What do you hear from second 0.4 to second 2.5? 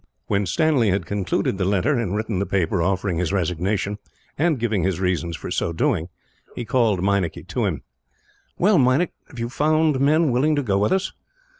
Stanley had concluded the letter, and written the